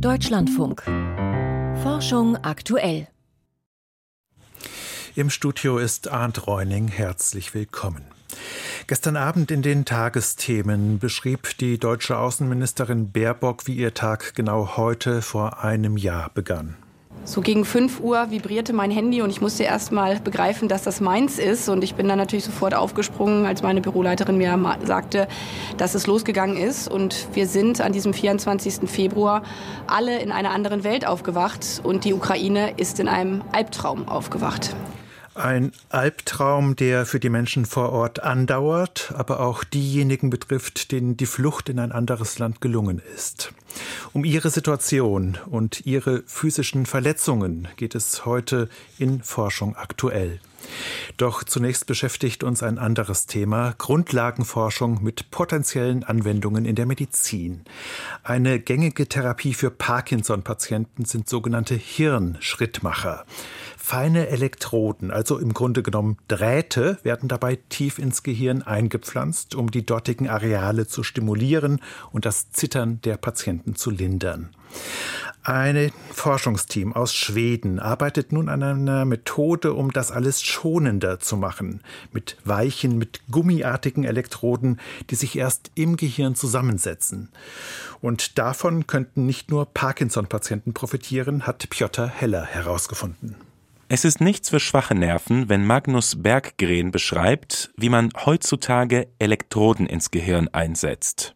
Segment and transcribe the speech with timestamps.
[0.00, 0.82] Deutschlandfunk.
[1.82, 3.08] Forschung aktuell.
[5.14, 6.88] Im Studio ist Arndt Reuning.
[6.88, 8.02] Herzlich willkommen.
[8.86, 15.22] Gestern Abend in den Tagesthemen beschrieb die deutsche Außenministerin Baerbock, wie ihr Tag genau heute
[15.22, 16.76] vor einem Jahr begann.
[17.26, 21.00] So gegen 5 Uhr vibrierte mein Handy und ich musste erst mal begreifen, dass das
[21.00, 21.68] meins ist.
[21.68, 25.26] Und ich bin dann natürlich sofort aufgesprungen, als meine Büroleiterin mir sagte,
[25.76, 26.88] dass es losgegangen ist.
[26.88, 28.88] Und wir sind an diesem 24.
[28.88, 29.42] Februar
[29.88, 34.76] alle in einer anderen Welt aufgewacht und die Ukraine ist in einem Albtraum aufgewacht.
[35.34, 41.26] Ein Albtraum, der für die Menschen vor Ort andauert, aber auch diejenigen betrifft, denen die
[41.26, 43.52] Flucht in ein anderes Land gelungen ist.
[44.12, 50.40] Um ihre Situation und ihre physischen Verletzungen geht es heute in Forschung aktuell.
[51.16, 57.62] Doch zunächst beschäftigt uns ein anderes Thema, Grundlagenforschung mit potenziellen Anwendungen in der Medizin.
[58.22, 63.24] Eine gängige Therapie für Parkinson-Patienten sind sogenannte Hirnschrittmacher.
[63.76, 69.86] Feine Elektroden, also im Grunde genommen Drähte, werden dabei tief ins Gehirn eingepflanzt, um die
[69.86, 74.50] dortigen Areale zu stimulieren und das Zittern der Patienten zu lindern.
[75.42, 81.82] Ein Forschungsteam aus Schweden arbeitet nun an einer Methode, um das alles schonender zu machen.
[82.12, 87.28] Mit weichen, mit gummiartigen Elektroden, die sich erst im Gehirn zusammensetzen.
[88.00, 93.36] Und davon könnten nicht nur Parkinson-Patienten profitieren, hat Piotr Heller herausgefunden.
[93.88, 100.10] Es ist nichts für schwache Nerven, wenn Magnus Berggren beschreibt, wie man heutzutage Elektroden ins
[100.10, 101.35] Gehirn einsetzt.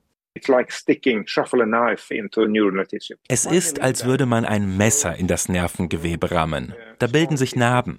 [3.28, 6.74] Es ist, als würde man ein Messer in das Nervengewebe rammen.
[6.98, 7.98] Da bilden sich Narben.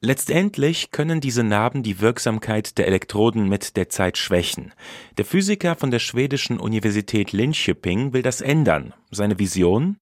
[0.00, 4.74] Letztendlich können diese Narben die Wirksamkeit der Elektroden mit der Zeit schwächen.
[5.16, 8.92] Der Physiker von der schwedischen Universität Linköping will das ändern.
[9.10, 9.96] Seine Vision?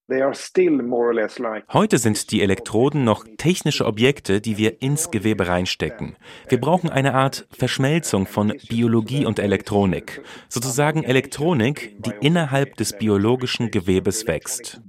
[1.72, 6.16] Heute sind die Elektroden noch technische Objekte, die wir ins Gewebe reinstecken.
[6.48, 10.22] Wir brauchen eine Art Verschmelzung von Biologie und Elektronik.
[10.48, 14.80] Sozusagen Elektronik, die innerhalb des biologischen Gewebes wächst.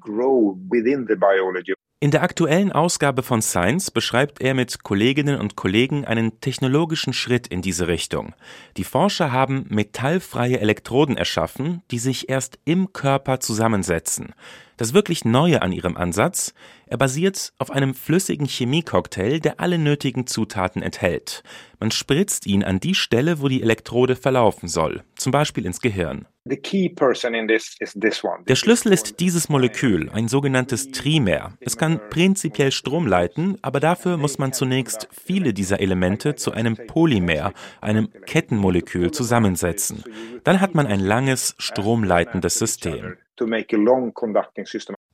[2.03, 7.47] In der aktuellen Ausgabe von Science beschreibt er mit Kolleginnen und Kollegen einen technologischen Schritt
[7.47, 8.36] in diese Richtung.
[8.75, 14.36] Die Forscher haben metallfreie Elektroden erschaffen, die sich erst im Körper zusammensetzen.
[14.78, 16.53] Das wirklich Neue an ihrem Ansatz,
[16.88, 21.44] er basiert auf einem flüssigen Chemiecocktail, der alle nötigen Zutaten enthält.
[21.79, 26.25] Man spritzt ihn an die Stelle, wo die Elektrode verlaufen soll, zum Beispiel ins Gehirn.
[26.45, 31.53] Der Schlüssel ist dieses Molekül, ein sogenanntes Trimer.
[31.61, 36.75] Es kann prinzipiell Strom leiten, aber dafür muss man zunächst viele dieser Elemente zu einem
[36.75, 40.03] Polymer, einem Kettenmolekül, zusammensetzen.
[40.44, 43.16] Dann hat man ein langes, stromleitendes System.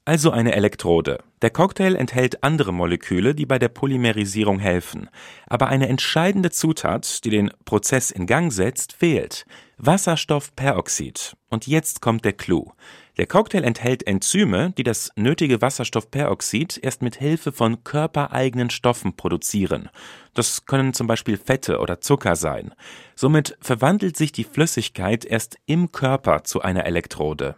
[0.06, 1.20] Also eine Elektrode.
[1.44, 5.08] Der Cocktail enthält andere Moleküle, die bei der Polymerisierung helfen.
[5.46, 9.46] Aber eine entscheidende Zutat, die den Prozess in Gang setzt, fehlt.
[9.78, 11.36] Wasserstoffperoxid.
[11.50, 12.72] Und jetzt kommt der Clou.
[13.18, 19.90] Der Cocktail enthält Enzyme, die das nötige Wasserstoffperoxid erst mit Hilfe von körpereigenen Stoffen produzieren.
[20.34, 22.74] Das können zum Beispiel Fette oder Zucker sein.
[23.16, 27.58] Somit verwandelt sich die Flüssigkeit erst im Körper zu einer Elektrode.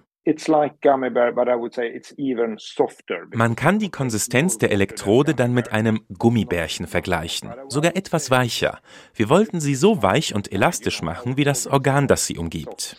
[3.33, 8.79] Man kann die Konsistenz der Elektrode dann mit einem Gummibärchen vergleichen, sogar etwas weicher.
[9.15, 12.97] Wir wollten sie so weich und elastisch machen wie das Organ, das sie umgibt.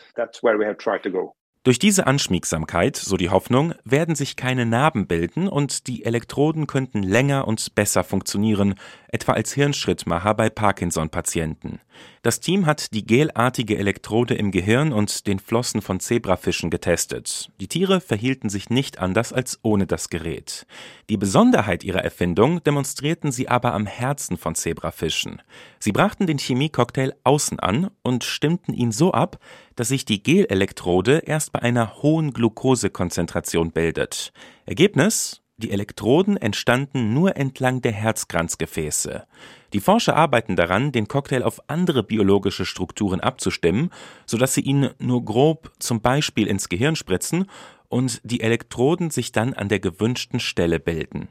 [1.64, 7.04] Durch diese Anschmiegsamkeit, so die Hoffnung, werden sich keine Narben bilden und die Elektroden könnten
[7.04, 8.74] länger und besser funktionieren,
[9.12, 11.80] etwa als Hirnschrittmacher bei Parkinson-Patienten.
[12.22, 17.50] Das Team hat die gelartige Elektrode im Gehirn und den Flossen von Zebrafischen getestet.
[17.60, 20.66] Die Tiere verhielten sich nicht anders als ohne das Gerät.
[21.10, 25.42] Die Besonderheit ihrer Erfindung demonstrierten sie aber am Herzen von Zebrafischen.
[25.78, 29.38] Sie brachten den Chemiecocktail außen an und stimmten ihn so ab,
[29.76, 34.32] dass sich die Gelelektrode erst bei einer hohen Glukosekonzentration bildet.
[34.64, 39.26] Ergebnis die Elektroden entstanden nur entlang der Herzkranzgefäße.
[39.72, 43.90] Die Forscher arbeiten daran, den Cocktail auf andere biologische Strukturen abzustimmen,
[44.26, 47.46] sodass sie ihn nur grob zum Beispiel ins Gehirn spritzen
[47.88, 51.28] und die Elektroden sich dann an der gewünschten Stelle bilden.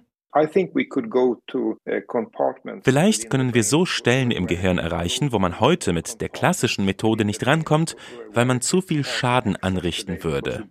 [2.83, 7.25] Vielleicht können wir so Stellen im Gehirn erreichen, wo man heute mit der klassischen Methode
[7.25, 7.95] nicht rankommt,
[8.33, 10.67] weil man zu viel Schaden anrichten würde.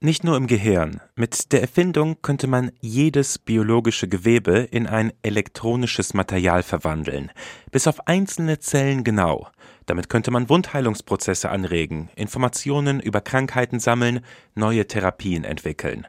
[0.00, 1.00] Nicht nur im Gehirn.
[1.14, 7.30] Mit der Erfindung könnte man jedes biologische Gewebe in ein elektronisches Material verwandeln,
[7.70, 9.48] bis auf einzelne Zellen genau.
[9.86, 14.24] Damit könnte man Wundheilungsprozesse anregen, Informationen über Krankheiten sammeln,
[14.56, 16.08] neue Therapien entwickeln.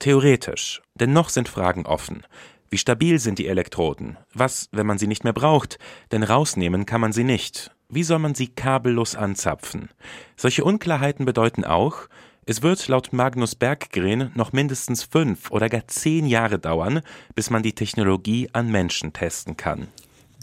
[0.00, 2.26] Theoretisch, denn noch sind Fragen offen.
[2.70, 4.16] Wie stabil sind die Elektroden?
[4.32, 5.78] Was, wenn man sie nicht mehr braucht?
[6.10, 7.70] Denn rausnehmen kann man sie nicht.
[7.90, 9.90] Wie soll man sie kabellos anzapfen?
[10.36, 12.08] Solche Unklarheiten bedeuten auch,
[12.46, 17.02] es wird laut Magnus Berggren noch mindestens fünf oder gar zehn Jahre dauern,
[17.34, 19.88] bis man die Technologie an Menschen testen kann.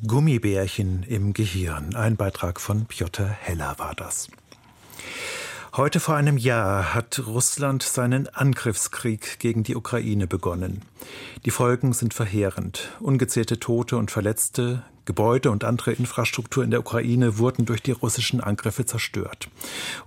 [0.06, 1.96] Gummibärchen im Gehirn.
[1.96, 4.28] Ein Beitrag von Piotr Heller war das.
[5.78, 10.82] Heute vor einem Jahr hat Russland seinen Angriffskrieg gegen die Ukraine begonnen.
[11.46, 12.90] Die Folgen sind verheerend.
[13.00, 18.42] Ungezählte Tote und Verletzte, Gebäude und andere Infrastruktur in der Ukraine wurden durch die russischen
[18.42, 19.50] Angriffe zerstört.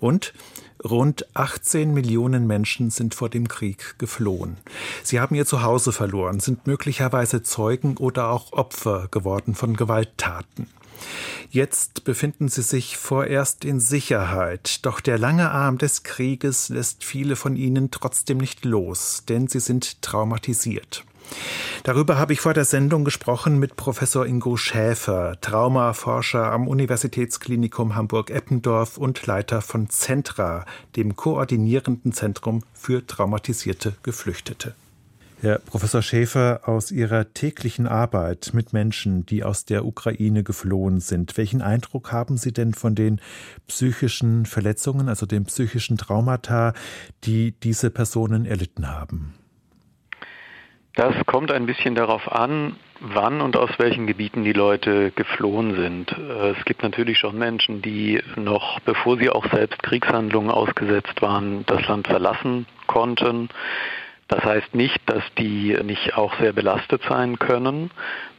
[0.01, 0.35] Und
[0.83, 4.57] Rund 18 Millionen Menschen sind vor dem Krieg geflohen.
[5.05, 10.67] Sie haben ihr Zuhause verloren, sind möglicherweise Zeugen oder auch Opfer geworden von Gewalttaten.
[11.50, 17.37] Jetzt befinden sie sich vorerst in Sicherheit, doch der lange Arm des Krieges lässt viele
[17.37, 21.05] von ihnen trotzdem nicht los, denn sie sind traumatisiert.
[21.82, 28.99] Darüber habe ich vor der Sendung gesprochen mit Professor Ingo Schäfer, Traumaforscher am Universitätsklinikum Hamburg-Eppendorf
[28.99, 30.67] und Leiter von Centra,
[30.97, 34.75] dem koordinierenden Zentrum für traumatisierte Geflüchtete.
[35.43, 41.39] Herr Professor Schäfer, aus Ihrer täglichen Arbeit mit Menschen, die aus der Ukraine geflohen sind,
[41.39, 43.23] welchen Eindruck haben Sie denn von den
[43.67, 46.75] psychischen Verletzungen, also den psychischen Traumata,
[47.25, 49.33] die diese Personen erlitten haben?
[50.95, 56.13] Das kommt ein bisschen darauf an, wann und aus welchen Gebieten die Leute geflohen sind.
[56.13, 61.89] Es gibt natürlich schon Menschen, die noch, bevor sie auch selbst Kriegshandlungen ausgesetzt waren, das
[61.89, 63.49] Land verlassen konnten.
[64.31, 67.91] Das heißt nicht, dass die nicht auch sehr belastet sein können.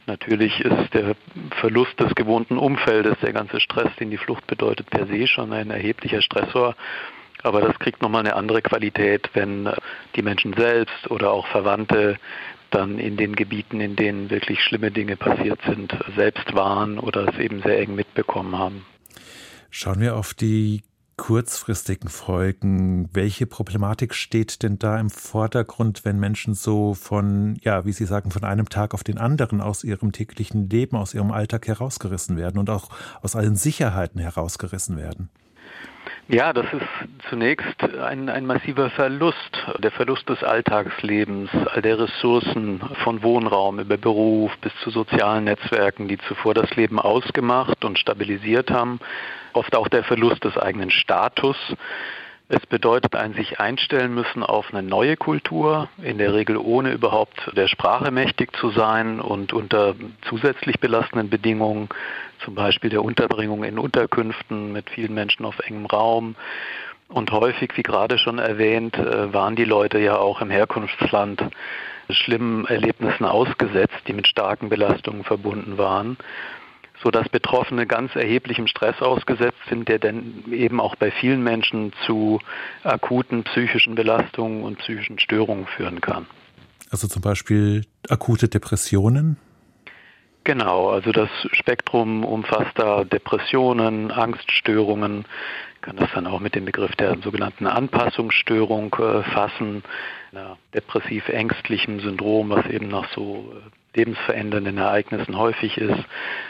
[0.06, 1.14] Natürlich ist der
[1.60, 5.70] Verlust des gewohnten Umfeldes, der ganze Stress, den die Flucht bedeutet, per se schon ein
[5.70, 6.74] erheblicher Stressor.
[7.42, 9.68] Aber das kriegt nochmal eine andere Qualität, wenn
[10.16, 12.18] die Menschen selbst oder auch Verwandte
[12.70, 17.38] dann in den Gebieten, in denen wirklich schlimme Dinge passiert sind, selbst waren oder es
[17.38, 18.86] eben sehr eng mitbekommen haben.
[19.70, 20.82] Schauen wir auf die
[21.16, 23.08] kurzfristigen Folgen.
[23.12, 28.30] Welche Problematik steht denn da im Vordergrund, wenn Menschen so von, ja, wie Sie sagen,
[28.30, 32.58] von einem Tag auf den anderen aus ihrem täglichen Leben, aus ihrem Alltag herausgerissen werden
[32.58, 32.88] und auch
[33.22, 35.28] aus allen Sicherheiten herausgerissen werden?
[36.28, 42.80] Ja, das ist zunächst ein, ein massiver Verlust, der Verlust des Alltagslebens, all der Ressourcen
[43.02, 48.70] von Wohnraum über Beruf bis zu sozialen Netzwerken, die zuvor das Leben ausgemacht und stabilisiert
[48.70, 49.00] haben,
[49.52, 51.56] oft auch der Verlust des eigenen Status.
[52.54, 57.50] Es bedeutet ein sich einstellen müssen auf eine neue Kultur, in der Regel ohne überhaupt
[57.56, 59.94] der Sprache mächtig zu sein und unter
[60.28, 61.88] zusätzlich belastenden Bedingungen
[62.44, 66.36] zum Beispiel der Unterbringung in Unterkünften mit vielen Menschen auf engem Raum.
[67.08, 71.42] Und häufig, wie gerade schon erwähnt, äh, waren die Leute ja auch im Herkunftsland
[72.10, 76.18] schlimmen Erlebnissen ausgesetzt, die mit starken Belastungen verbunden waren,
[77.02, 82.40] sodass Betroffene ganz erheblichem Stress ausgesetzt sind, der dann eben auch bei vielen Menschen zu
[82.82, 86.26] akuten psychischen Belastungen und psychischen Störungen führen kann.
[86.90, 89.38] Also zum Beispiel akute Depressionen?
[90.44, 95.24] Genau, also das Spektrum umfasst da Depressionen, Angststörungen,
[95.82, 99.82] kann das dann auch mit dem Begriff der sogenannten Anpassungsstörung äh, fassen,
[100.32, 106.04] einer depressiv-ängstlichen Syndrom, was eben nach so äh, lebensverändernden Ereignissen häufig ist,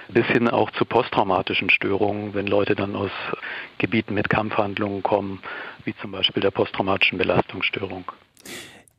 [0.09, 3.11] bis hin auch zu posttraumatischen Störungen, wenn Leute dann aus
[3.79, 5.41] Gebieten mit Kampfhandlungen kommen,
[5.85, 8.05] wie zum Beispiel der posttraumatischen Belastungsstörung.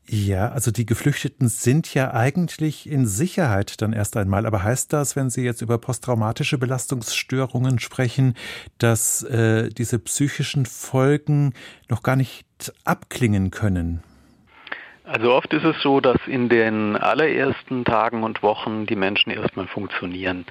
[0.05, 4.45] Ja, also die Geflüchteten sind ja eigentlich in Sicherheit dann erst einmal.
[4.45, 8.35] Aber heißt das, wenn Sie jetzt über posttraumatische Belastungsstörungen sprechen,
[8.77, 11.53] dass äh, diese psychischen Folgen
[11.89, 12.45] noch gar nicht
[12.83, 14.03] abklingen können?
[15.05, 19.67] Also oft ist es so, dass in den allerersten Tagen und Wochen die Menschen erstmal
[19.67, 20.45] funktionieren.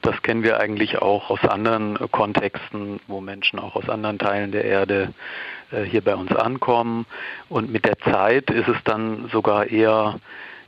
[0.00, 4.64] Das kennen wir eigentlich auch aus anderen Kontexten, wo Menschen auch aus anderen Teilen der
[4.64, 5.12] Erde
[5.72, 7.04] äh, hier bei uns ankommen.
[7.50, 10.18] Und mit der Zeit ist es dann sogar eher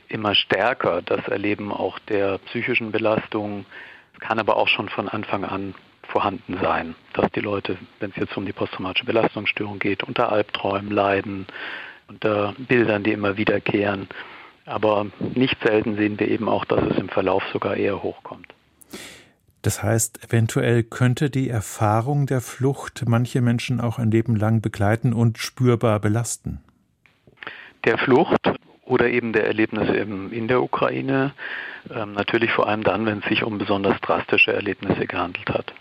[0.07, 3.65] immer stärker, das Erleben auch der psychischen Belastung.
[4.13, 8.17] Es kann aber auch schon von Anfang an vorhanden sein, dass die Leute, wenn es
[8.17, 11.47] jetzt um die posttraumatische Belastungsstörung geht, unter Albträumen leiden,
[12.11, 14.07] unter Bildern, die immer wiederkehren.
[14.65, 18.47] Aber nicht selten sehen wir eben auch, dass es im Verlauf sogar eher hochkommt.
[19.61, 25.13] Das heißt, eventuell könnte die Erfahrung der Flucht manche Menschen auch ein Leben lang begleiten
[25.13, 26.61] und spürbar belasten.
[27.85, 28.41] Der Flucht
[28.85, 31.33] oder eben der Erlebnisse in der Ukraine,
[31.93, 35.73] ähm, natürlich vor allem dann, wenn es sich um besonders drastische Erlebnisse gehandelt hat.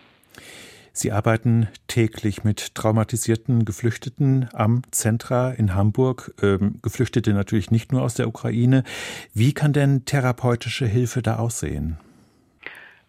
[0.93, 6.35] Sie arbeiten täglich mit traumatisierten Geflüchteten am Zentra in Hamburg.
[6.43, 8.85] Ähm, Geflüchtete natürlich nicht nur aus der Ukraine.
[9.33, 11.99] Wie kann denn therapeutische Hilfe da aussehen?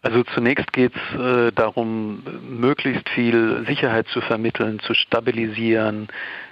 [0.04, 6.08] Also zunächst geht es äh, darum, möglichst viel Sicherheit zu vermitteln, zu stabilisieren.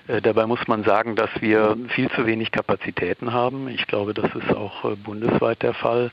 [0.08, 3.68] Äh, dabei muss man sagen, dass wir viel zu wenig Kapazitäten haben.
[3.68, 6.12] Ich glaube, das ist auch äh, bundesweit der Fall.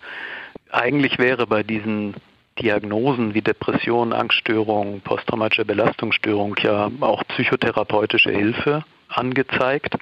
[0.70, 2.14] Eigentlich wäre bei diesen
[2.60, 9.96] Diagnosen wie Depression, Angststörung, posttraumatische Belastungsstörung ja auch psychotherapeutische Hilfe angezeigt.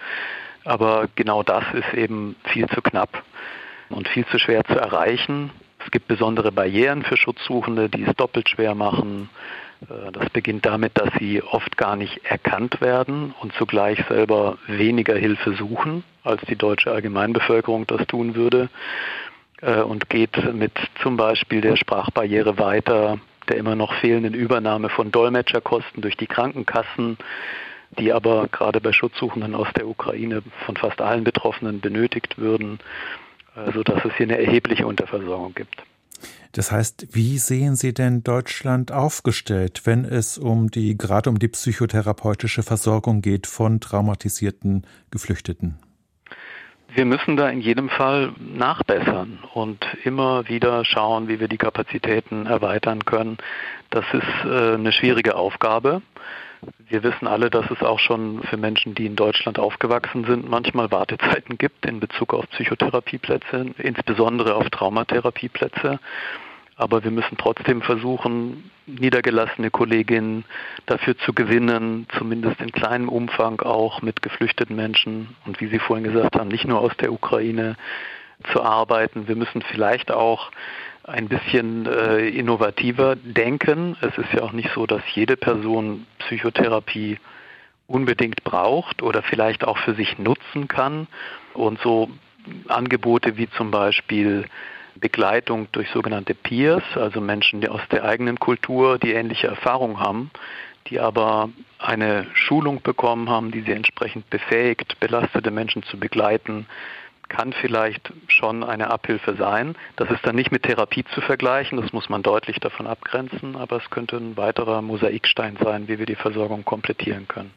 [0.64, 3.22] Aber genau das ist eben viel zu knapp
[3.90, 5.50] und viel zu schwer zu erreichen.
[5.84, 9.28] Es gibt besondere Barrieren für Schutzsuchende, die es doppelt schwer machen.
[9.82, 15.16] Äh, das beginnt damit, dass sie oft gar nicht erkannt werden und zugleich selber weniger
[15.16, 18.70] Hilfe suchen, als die deutsche Allgemeinbevölkerung das tun würde.
[19.64, 23.18] Äh, und geht mit zum Beispiel der Sprachbarriere weiter,
[23.48, 27.18] der immer noch fehlenden Übernahme von Dolmetscherkosten durch die Krankenkassen,
[27.98, 32.80] die aber gerade bei Schutzsuchenden aus der Ukraine von fast allen Betroffenen benötigt würden
[33.72, 35.82] sodass es hier eine erhebliche Unterversorgung gibt.
[36.52, 41.48] Das heißt, wie sehen Sie denn Deutschland aufgestellt, wenn es um die, gerade um die
[41.48, 45.78] psychotherapeutische Versorgung geht von traumatisierten Geflüchteten?
[46.94, 52.46] Wir müssen da in jedem Fall nachbessern und immer wieder schauen, wie wir die Kapazitäten
[52.46, 53.38] erweitern können.
[53.90, 56.02] Das ist äh, eine schwierige Aufgabe.
[56.88, 60.92] Wir wissen alle, dass es auch schon für Menschen, die in Deutschland aufgewachsen sind, manchmal
[60.92, 65.98] Wartezeiten gibt in Bezug auf Psychotherapieplätze, insbesondere auf Traumatherapieplätze.
[66.76, 70.44] Aber wir müssen trotzdem versuchen, niedergelassene Kolleginnen
[70.86, 76.04] dafür zu gewinnen, zumindest in kleinem Umfang auch mit geflüchteten Menschen und wie Sie vorhin
[76.04, 77.76] gesagt haben, nicht nur aus der Ukraine
[78.52, 79.28] zu arbeiten.
[79.28, 80.50] Wir müssen vielleicht auch
[81.04, 83.96] ein bisschen äh, innovativer denken.
[84.00, 87.18] Es ist ja auch nicht so, dass jede Person Psychotherapie
[87.86, 91.06] unbedingt braucht oder vielleicht auch für sich nutzen kann.
[91.52, 92.10] Und so
[92.68, 94.46] Angebote wie zum Beispiel
[94.96, 100.30] Begleitung durch sogenannte Peers, also Menschen die aus der eigenen Kultur, die ähnliche Erfahrungen haben,
[100.88, 101.48] die aber
[101.78, 106.66] eine Schulung bekommen haben, die sie entsprechend befähigt, belastete Menschen zu begleiten,
[107.28, 109.74] kann vielleicht schon eine Abhilfe sein.
[109.96, 113.76] Das ist dann nicht mit Therapie zu vergleichen, das muss man deutlich davon abgrenzen, aber
[113.76, 117.52] es könnte ein weiterer Mosaikstein sein, wie wir die Versorgung komplettieren können.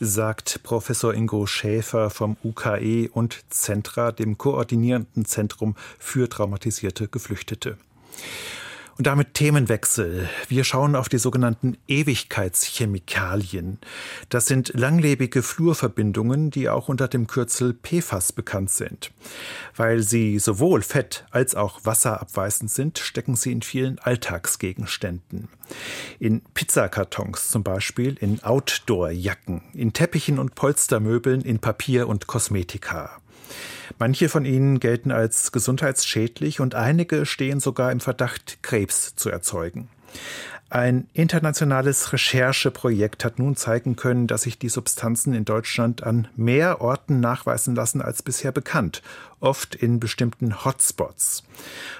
[0.00, 7.78] Sagt Professor Ingo Schäfer vom UKE und Zentra, dem koordinierenden Zentrum für traumatisierte Geflüchtete.
[9.02, 10.28] Und damit Themenwechsel.
[10.46, 13.78] Wir schauen auf die sogenannten Ewigkeitschemikalien.
[14.28, 19.10] Das sind langlebige Fluorverbindungen, die auch unter dem Kürzel PFAS bekannt sind.
[19.74, 25.48] Weil sie sowohl fett als auch wasserabweisend sind, stecken sie in vielen Alltagsgegenständen.
[26.20, 33.21] In Pizzakartons zum Beispiel, in Outdoorjacken, in Teppichen und Polstermöbeln, in Papier und Kosmetika.
[33.98, 39.88] Manche von ihnen gelten als gesundheitsschädlich und einige stehen sogar im Verdacht, Krebs zu erzeugen.
[40.72, 46.80] Ein internationales Rechercheprojekt hat nun zeigen können, dass sich die Substanzen in Deutschland an mehr
[46.80, 49.02] Orten nachweisen lassen als bisher bekannt,
[49.38, 51.42] oft in bestimmten Hotspots.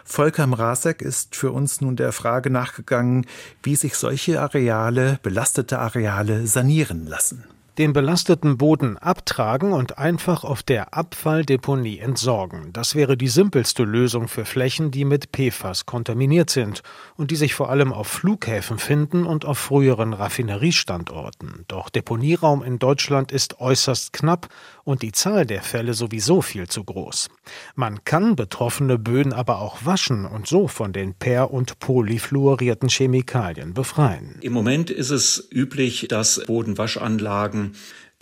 [0.07, 3.27] Volker Mrasek ist für uns nun der Frage nachgegangen,
[3.63, 7.45] wie sich solche Areale, belastete Areale, sanieren lassen
[7.79, 12.73] den belasteten Boden abtragen und einfach auf der Abfalldeponie entsorgen.
[12.73, 16.83] Das wäre die simpelste Lösung für Flächen, die mit PFAS kontaminiert sind
[17.17, 21.65] und die sich vor allem auf Flughäfen finden und auf früheren Raffineriestandorten.
[21.69, 24.49] Doch Deponieraum in Deutschland ist äußerst knapp
[24.85, 27.29] und die Zahl der Fälle sowieso viel zu groß.
[27.75, 33.75] Man kann betroffene Böden aber auch waschen und so von den per- und polyfluorierten Chemikalien
[33.75, 34.37] befreien.
[34.41, 37.75] Im Moment ist es üblich, dass Bodenwaschanlagen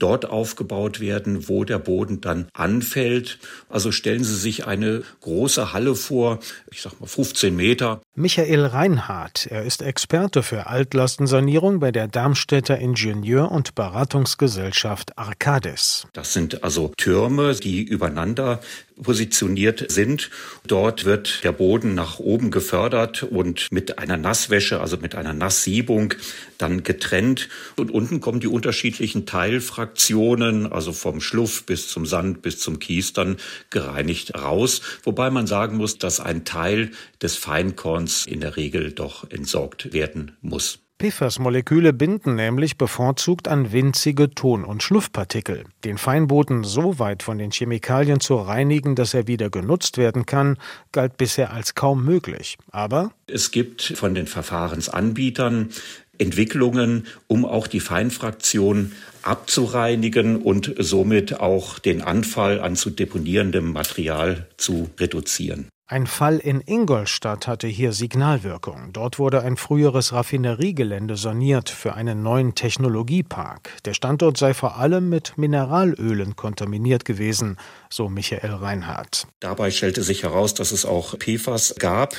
[0.02, 3.38] dort aufgebaut werden, wo der Boden dann anfällt.
[3.68, 6.40] Also stellen Sie sich eine große Halle vor,
[6.72, 8.00] ich sag mal 15 Meter.
[8.14, 16.06] Michael Reinhardt, er ist Experte für Altlastensanierung bei der Darmstädter Ingenieur- und Beratungsgesellschaft Arcades.
[16.12, 18.60] Das sind also Türme, die übereinander
[19.02, 20.30] positioniert sind.
[20.66, 26.14] Dort wird der Boden nach oben gefördert und mit einer Nasswäsche, also mit einer Nasssiebung,
[26.58, 27.48] dann getrennt.
[27.76, 33.12] Und unten kommen die unterschiedlichen Teilfraktionen, also vom Schluff bis zum Sand bis zum Kies,
[33.12, 33.36] dann
[33.70, 34.82] gereinigt raus.
[35.02, 36.90] Wobei man sagen muss, dass ein Teil
[37.22, 40.78] des Feinkorns in der Regel doch entsorgt werden muss.
[41.00, 45.64] PFAS-Moleküle binden nämlich bevorzugt an winzige Ton- und Schluffpartikel.
[45.82, 50.58] Den Feinboden so weit von den Chemikalien zu reinigen, dass er wieder genutzt werden kann,
[50.92, 52.58] galt bisher als kaum möglich.
[52.70, 55.70] Aber es gibt von den Verfahrensanbietern
[56.18, 58.92] Entwicklungen, um auch die Feinfraktion
[59.22, 65.68] abzureinigen und somit auch den Anfall an zu deponierendem Material zu reduzieren.
[65.92, 68.92] Ein Fall in Ingolstadt hatte hier Signalwirkung.
[68.92, 73.72] Dort wurde ein früheres Raffineriegelände saniert für einen neuen Technologiepark.
[73.84, 77.56] Der Standort sei vor allem mit Mineralölen kontaminiert gewesen,
[77.90, 79.26] so Michael Reinhardt.
[79.40, 82.14] Dabei stellte sich heraus, dass es auch PFAS gab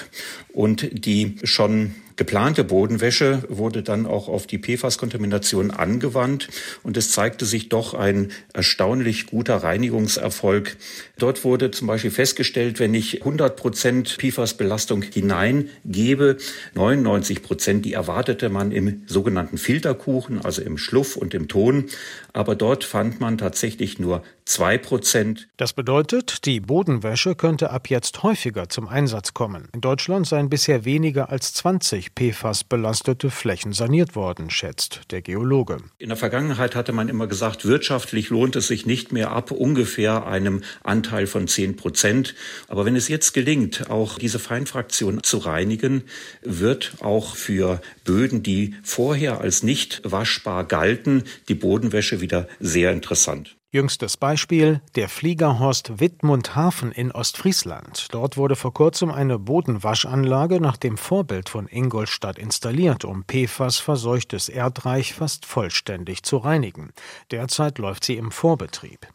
[0.52, 6.50] und die schon geplante Bodenwäsche wurde dann auch auf die PFAS-Kontamination angewandt
[6.84, 10.78] und es zeigte sich doch ein erstaunlich guter Reinigungserfolg.
[11.18, 16.38] Dort wurde zum Beispiel festgestellt, wenn ich 100 Prozent PFAS-Belastung hineingebe,
[16.76, 21.86] 99 Prozent, die erwartete man im sogenannten Filterkuchen, also im Schluff und im Ton,
[22.34, 25.48] aber dort fand man tatsächlich nur zwei Prozent.
[25.56, 29.70] Das bedeutet, die Bodenwäsche könnte ab jetzt häufiger zum Einsatz kommen.
[29.74, 35.78] In Deutschland seien bisher weniger als 20 PFAS belastete Flächen saniert worden, schätzt der Geologe.
[36.00, 40.28] In der Vergangenheit hatte man immer gesagt, wirtschaftlich lohnt es sich nicht mehr ab ungefähr
[40.28, 42.36] einem Anteil von 10 Prozent.
[42.68, 46.04] Aber wenn es jetzt gelingt, auch diese Feinfraktion zu reinigen,
[46.42, 53.56] wird auch für Böden, die vorher als nicht waschbar galten, die Bodenwäsche wieder sehr interessant.
[53.74, 58.10] Jüngstes Beispiel der Fliegerhorst Wittmundhafen in Ostfriesland.
[58.12, 64.50] Dort wurde vor kurzem eine Bodenwaschanlage nach dem Vorbild von Ingolstadt installiert, um PFAS verseuchtes
[64.50, 66.92] Erdreich fast vollständig zu reinigen.
[67.32, 69.08] Derzeit läuft sie im Vorbetrieb.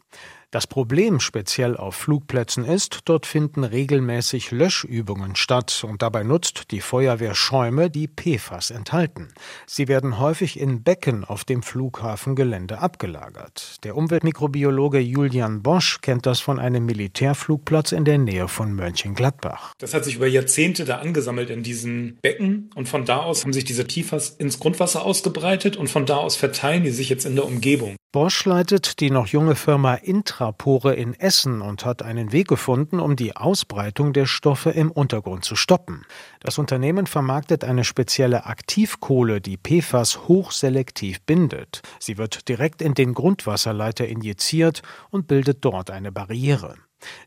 [0.49, 6.79] Das Problem speziell auf Flugplätzen ist, dort finden regelmäßig Löschübungen statt und dabei nutzt die
[6.79, 9.27] Feuerwehr Schäume, die PFAS enthalten.
[9.65, 13.83] Sie werden häufig in Becken auf dem Flughafengelände abgelagert.
[13.83, 19.73] Der Umweltmikrobiologe Julian Bosch kennt das von einem Militärflugplatz in der Nähe von Mönchengladbach.
[19.79, 23.51] Das hat sich über Jahrzehnte da angesammelt in diesen Becken und von da aus haben
[23.51, 27.35] sich diese PFAS ins Grundwasser ausgebreitet und von da aus verteilen die sich jetzt in
[27.35, 27.97] der Umgebung.
[28.19, 33.15] Bosch leitet die noch junge Firma Intrapore in Essen und hat einen Weg gefunden, um
[33.15, 36.03] die Ausbreitung der Stoffe im Untergrund zu stoppen.
[36.39, 41.83] Das Unternehmen vermarktet eine spezielle Aktivkohle, die PFAS hochselektiv bindet.
[41.99, 46.73] Sie wird direkt in den Grundwasserleiter injiziert und bildet dort eine Barriere.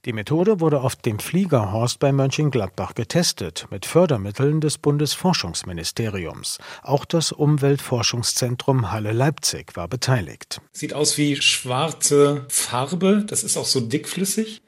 [0.05, 6.59] Die Methode wurde auf dem Fliegerhorst bei Mönchengladbach getestet mit Fördermitteln des Bundesforschungsministeriums.
[6.83, 10.61] Auch das Umweltforschungszentrum Halle-Leipzig war beteiligt.
[10.73, 14.63] Sieht aus wie schwarze Farbe, das ist auch so dickflüssig.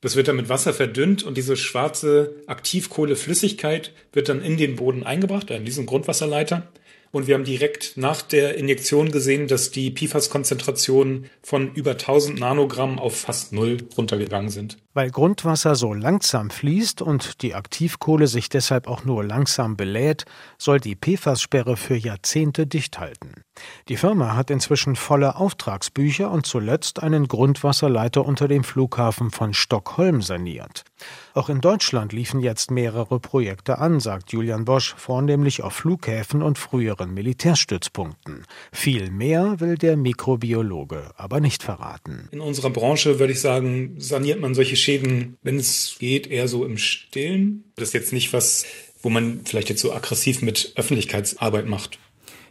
[0.00, 5.02] Das wird dann mit Wasser verdünnt und diese schwarze Aktivkohleflüssigkeit wird dann in den Boden
[5.02, 6.68] eingebracht, in diesen Grundwasserleiter.
[7.10, 12.98] Und wir haben direkt nach der Injektion gesehen, dass die PFAS-Konzentrationen von über 1000 Nanogramm
[12.98, 14.76] auf fast null runtergegangen sind.
[14.92, 20.24] Weil Grundwasser so langsam fließt und die Aktivkohle sich deshalb auch nur langsam belädt,
[20.58, 23.42] soll die PFAS-Sperre für Jahrzehnte dicht halten.
[23.88, 30.20] Die Firma hat inzwischen volle Auftragsbücher und zuletzt einen Grundwasserleiter unter dem Flughafen von Stockholm
[30.20, 30.84] saniert.
[31.34, 36.58] Auch in Deutschland liefen jetzt mehrere Projekte an, sagt Julian Bosch, vornehmlich auf Flughäfen und
[36.58, 38.44] früheren Militärstützpunkten.
[38.72, 42.28] Viel mehr will der Mikrobiologe aber nicht verraten.
[42.30, 46.64] In unserer Branche würde ich sagen, saniert man solche Schäden, wenn es geht, eher so
[46.64, 47.64] im Stillen.
[47.76, 48.64] Das ist jetzt nicht was,
[49.02, 51.98] wo man vielleicht jetzt so aggressiv mit Öffentlichkeitsarbeit macht.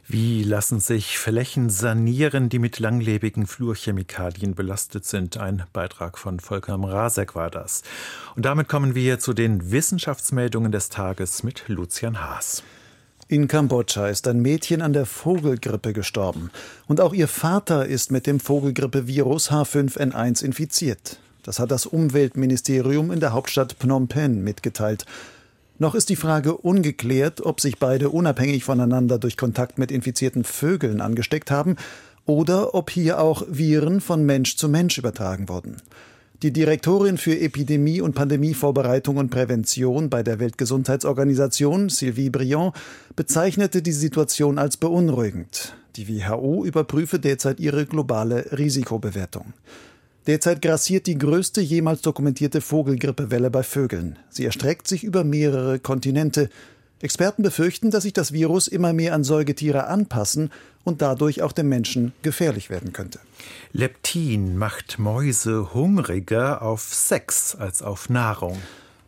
[0.09, 5.35] Wie lassen sich Flächen sanieren, die mit langlebigen Fluorchemikalien belastet sind?
[5.35, 7.83] Ein Beitrag von Volker Mrazek war das.
[8.37, 12.63] Und damit kommen wir zu den Wissenschaftsmeldungen des Tages mit Lucian Haas.
[13.27, 16.51] In Kambodscha ist ein Mädchen an der Vogelgrippe gestorben.
[16.87, 21.19] Und auch ihr Vater ist mit dem Vogelgrippevirus H5N1 infiziert.
[21.43, 25.05] Das hat das Umweltministerium in der Hauptstadt Phnom Penh mitgeteilt.
[25.79, 31.01] Noch ist die Frage ungeklärt, ob sich beide unabhängig voneinander durch Kontakt mit infizierten Vögeln
[31.01, 31.75] angesteckt haben
[32.25, 35.77] oder ob hier auch Viren von Mensch zu Mensch übertragen wurden.
[36.43, 42.75] Die Direktorin für Epidemie- und Pandemievorbereitung und Prävention bei der Weltgesundheitsorganisation, Sylvie Briand,
[43.15, 45.75] bezeichnete die Situation als beunruhigend.
[45.95, 49.53] Die WHO überprüfe derzeit ihre globale Risikobewertung.
[50.27, 54.19] Derzeit grassiert die größte jemals dokumentierte Vogelgrippewelle bei Vögeln.
[54.29, 56.49] Sie erstreckt sich über mehrere Kontinente.
[56.99, 60.51] Experten befürchten, dass sich das Virus immer mehr an Säugetiere anpassen
[60.83, 63.19] und dadurch auch dem Menschen gefährlich werden könnte.
[63.71, 68.57] Leptin macht Mäuse hungriger auf Sex als auf Nahrung.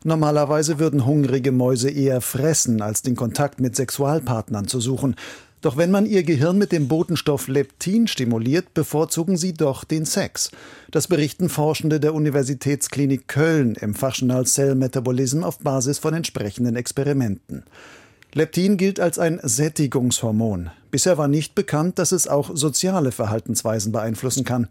[0.06, 5.18] Normalerweise würden hungrige Mäuse eher fressen, als den Kontakt mit Sexualpartnern zu suchen.
[5.62, 10.52] Doch wenn man ihr Gehirn mit dem Botenstoff Leptin stimuliert, bevorzugen sie doch den Sex.
[10.90, 17.64] Das berichten Forschende der Universitätsklinik Köln im Fachjournal Cell Metabolism auf Basis von entsprechenden Experimenten.
[18.34, 20.70] Leptin gilt als ein Sättigungshormon.
[20.92, 24.68] Bisher war nicht bekannt, dass es auch soziale Verhaltensweisen beeinflussen kann.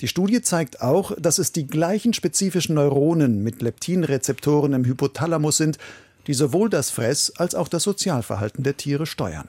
[0.00, 5.78] Die Studie zeigt auch, dass es die gleichen spezifischen Neuronen mit Leptinrezeptoren im Hypothalamus sind,
[6.26, 9.48] die sowohl das Fress- als auch das Sozialverhalten der Tiere steuern.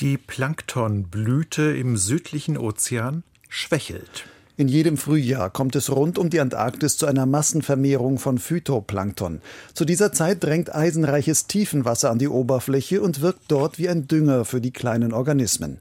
[0.00, 4.26] Die Planktonblüte im südlichen Ozean schwächelt.
[4.56, 9.40] In jedem Frühjahr kommt es rund um die Antarktis zu einer Massenvermehrung von Phytoplankton.
[9.74, 14.44] Zu dieser Zeit drängt eisenreiches Tiefenwasser an die Oberfläche und wirkt dort wie ein Dünger
[14.44, 15.78] für die kleinen Organismen.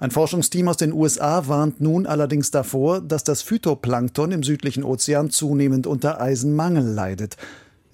[0.00, 5.28] Ein Forschungsteam aus den USA warnt nun allerdings davor, dass das Phytoplankton im südlichen Ozean
[5.28, 7.36] zunehmend unter Eisenmangel leidet.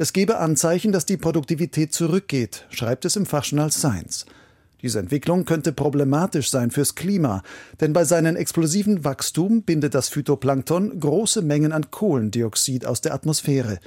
[0.01, 4.25] Es gebe Anzeichen, dass die Produktivität zurückgeht, schreibt es im Fachjournal Science.
[4.81, 7.43] Diese Entwicklung könnte problematisch sein fürs Klima,
[7.83, 13.79] denn bei seinem explosiven Wachstum bindet das Phytoplankton große Mengen an Kohlendioxid aus der Atmosphäre.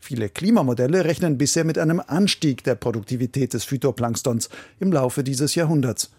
[0.00, 4.48] Viele Klimamodelle rechnen bisher mit einem Anstieg der Produktivität des Phytoplanktons
[4.80, 6.10] im Laufe dieses Jahrhunderts.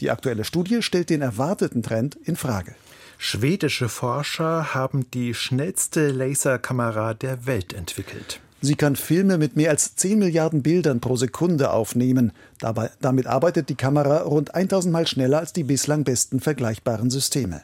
[0.00, 2.74] Die aktuelle Studie stellt den erwarteten Trend in Frage.
[3.18, 8.40] Schwedische Forscher haben die schnellste Laserkamera der Welt entwickelt.
[8.62, 12.32] Sie kann Filme mit mehr als 10 Milliarden Bildern pro Sekunde aufnehmen.
[12.58, 17.62] Dabei, damit arbeitet die Kamera rund 1000 Mal schneller als die bislang besten vergleichbaren Systeme.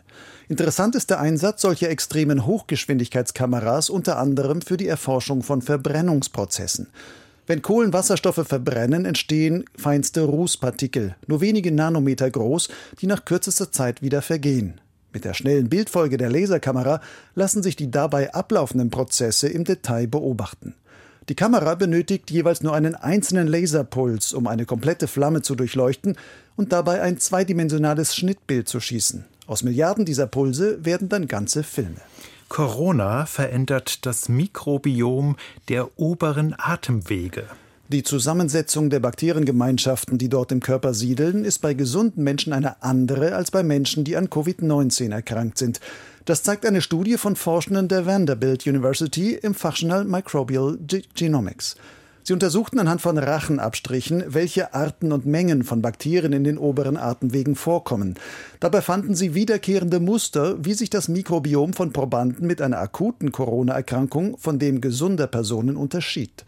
[0.49, 6.89] Interessant ist der Einsatz solcher extremen Hochgeschwindigkeitskameras unter anderem für die Erforschung von Verbrennungsprozessen.
[7.47, 12.69] Wenn Kohlenwasserstoffe verbrennen, entstehen feinste Rußpartikel, nur wenige Nanometer groß,
[13.01, 14.81] die nach kürzester Zeit wieder vergehen.
[15.13, 17.01] Mit der schnellen Bildfolge der Laserkamera
[17.35, 20.75] lassen sich die dabei ablaufenden Prozesse im Detail beobachten.
[21.29, 26.17] Die Kamera benötigt jeweils nur einen einzelnen Laserpuls, um eine komplette Flamme zu durchleuchten
[26.57, 29.25] und dabei ein zweidimensionales Schnittbild zu schießen.
[29.47, 32.01] Aus Milliarden dieser Pulse werden dann ganze Filme.
[32.49, 35.37] Corona verändert das Mikrobiom
[35.69, 37.47] der oberen Atemwege.
[37.93, 43.35] Die Zusammensetzung der Bakteriengemeinschaften, die dort im Körper siedeln, ist bei gesunden Menschen eine andere
[43.35, 45.79] als bei Menschen, die an Covid-19 erkrankt sind.
[46.25, 50.79] Das zeigt eine Studie von Forschenden der Vanderbilt University im Fachjournal Microbial
[51.15, 51.77] Genomics.
[52.23, 57.57] Sie untersuchten anhand von Rachenabstrichen, welche Arten und Mengen von Bakterien in den oberen Atemwegen
[57.57, 58.15] vorkommen.
[58.61, 64.39] Dabei fanden sie wiederkehrende Muster, wie sich das Mikrobiom von Probanden mit einer akuten Corona-Erkrankung
[64.39, 66.45] von dem gesunder Personen unterschied.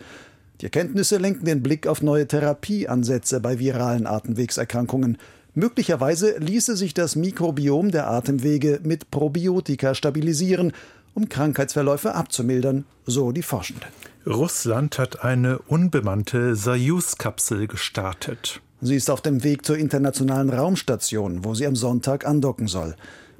[0.60, 5.18] Die Erkenntnisse lenken den Blick auf neue Therapieansätze bei viralen Atemwegserkrankungen.
[5.54, 10.72] Möglicherweise ließe sich das Mikrobiom der Atemwege mit Probiotika stabilisieren,
[11.14, 13.88] um Krankheitsverläufe abzumildern, so die Forschenden.
[14.26, 18.60] Russland hat eine unbemannte Soyuz-Kapsel gestartet.
[18.80, 22.96] Sie ist auf dem Weg zur internationalen Raumstation, wo sie am Sonntag andocken soll.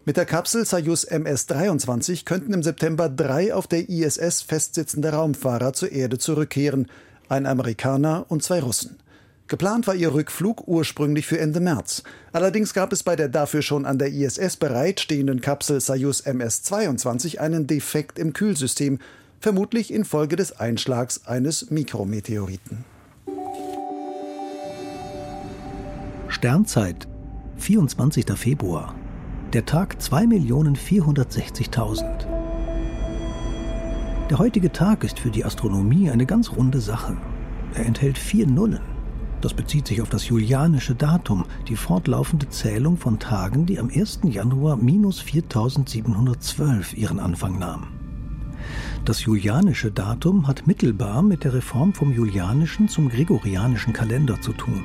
[0.07, 5.93] Mit der Kapsel Soyuz MS-23 könnten im September drei auf der ISS festsitzende Raumfahrer zur
[5.93, 6.89] Erde zurückkehren,
[7.31, 8.99] ein Amerikaner und zwei Russen.
[9.47, 12.03] Geplant war ihr Rückflug ursprünglich für Ende März.
[12.33, 17.67] Allerdings gab es bei der dafür schon an der ISS bereitstehenden Kapsel Soyuz MS-22 einen
[17.67, 18.99] Defekt im Kühlsystem,
[19.41, 22.85] vermutlich infolge des Einschlags eines Mikrometeoriten.
[26.29, 27.09] Sternzeit,
[27.57, 28.27] 24.
[28.37, 28.95] Februar.
[29.55, 32.27] Der Tag 2.460.000.
[34.29, 37.17] Der heutige Tag ist für die Astronomie eine ganz runde Sache.
[37.73, 38.81] Er enthält vier Nullen.
[39.41, 44.23] Das bezieht sich auf das julianische Datum, die fortlaufende Zählung von Tagen, die am 1.
[44.25, 47.87] Januar minus 4712 ihren Anfang nahm.
[49.05, 54.83] Das julianische Datum hat mittelbar mit der Reform vom julianischen zum gregorianischen Kalender zu tun.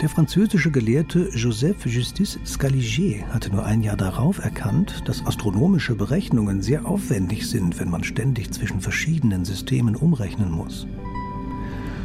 [0.00, 6.62] Der französische Gelehrte Joseph Justice Scaliger hatte nur ein Jahr darauf erkannt, dass astronomische Berechnungen
[6.62, 10.86] sehr aufwendig sind, wenn man ständig zwischen verschiedenen Systemen umrechnen muss.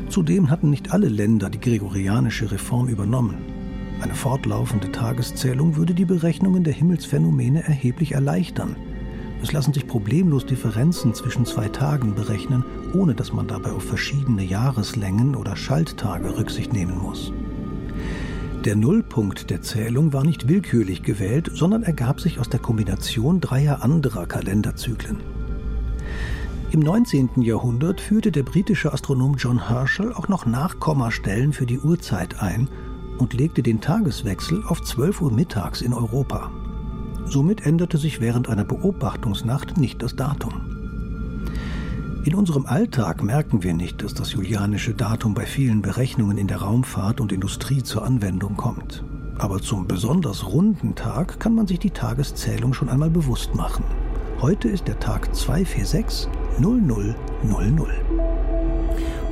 [0.10, 3.38] Zudem hatten nicht alle Länder die gregorianische Reform übernommen.
[4.02, 8.76] Eine fortlaufende Tageszählung würde die Berechnungen der Himmelsphänomene erheblich erleichtern.
[9.42, 14.44] Es lassen sich problemlos Differenzen zwischen zwei Tagen berechnen, ohne dass man dabei auf verschiedene
[14.44, 17.32] Jahreslängen oder Schalttage Rücksicht nehmen muss.
[18.66, 23.84] Der Nullpunkt der Zählung war nicht willkürlich gewählt, sondern ergab sich aus der Kombination dreier
[23.84, 25.18] anderer Kalenderzyklen.
[26.72, 27.44] Im 19.
[27.44, 32.68] Jahrhundert führte der britische Astronom John Herschel auch noch Nachkommastellen für die Uhrzeit ein
[33.20, 36.50] und legte den Tageswechsel auf 12 Uhr mittags in Europa.
[37.26, 40.75] Somit änderte sich während einer Beobachtungsnacht nicht das Datum.
[42.26, 46.58] In unserem Alltag merken wir nicht, dass das julianische Datum bei vielen Berechnungen in der
[46.58, 49.04] Raumfahrt und Industrie zur Anwendung kommt.
[49.38, 53.84] Aber zum besonders runden Tag kann man sich die Tageszählung schon einmal bewusst machen.
[54.42, 56.28] Heute ist der Tag 246
[56.60, 57.06] 0000.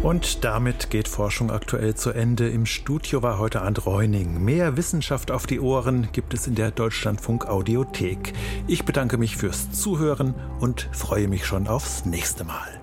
[0.03, 2.47] Und damit geht Forschung aktuell zu Ende.
[2.47, 4.43] Im Studio war heute Ant Reuning.
[4.43, 8.34] Mehr Wissenschaft auf die Ohren gibt es in der Deutschlandfunk Audiothek.
[8.67, 12.83] Ich bedanke mich fürs Zuhören und freue mich schon aufs nächste Mal.